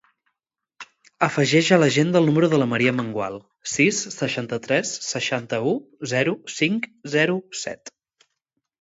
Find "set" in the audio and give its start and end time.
7.65-7.99